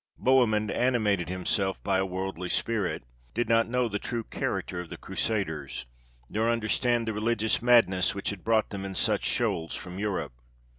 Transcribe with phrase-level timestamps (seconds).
[0.17, 3.03] Bohemund, animated himself by a worldly spirit,
[3.35, 5.85] did not know the true character of the Crusaders,
[6.27, 10.33] nor understand the religious madness which had brought them in such shoals from Europe.